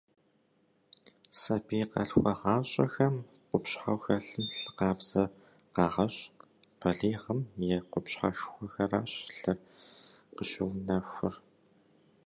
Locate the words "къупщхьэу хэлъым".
3.49-4.45